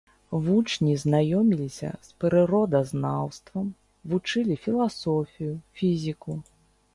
[0.45, 3.69] Вучні знаёміліся з прыродазнаўствам,
[4.15, 6.33] вучылі філасофію, фізіку.